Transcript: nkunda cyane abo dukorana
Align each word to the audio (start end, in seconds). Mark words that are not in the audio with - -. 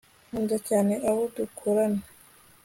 nkunda 0.27 0.57
cyane 0.67 0.93
abo 1.09 1.21
dukorana 1.35 2.01